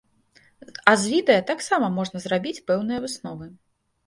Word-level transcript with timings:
А 0.91 0.93
з 1.01 1.11
відэа 1.11 1.43
таксама 1.51 1.91
можна 1.99 2.17
зрабіць 2.25 2.63
пэўныя 2.73 2.99
высновы. 3.05 3.45